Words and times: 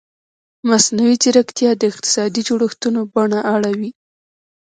مصنوعي 0.69 1.15
ځیرکتیا 1.23 1.71
د 1.77 1.81
اقتصادي 1.91 2.41
جوړښتونو 2.49 2.99
بڼه 3.13 3.39
اړوي. 3.53 3.91